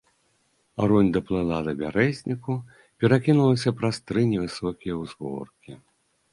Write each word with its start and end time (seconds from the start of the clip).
Рунь 0.91 1.11
даплыла 1.17 1.59
да 1.67 1.75
бярэзніку, 1.81 2.57
перакінулася 3.05 3.77
праз 3.83 3.95
тры 4.07 4.27
невысокія 4.33 4.93
ўзгоркі. 5.05 5.81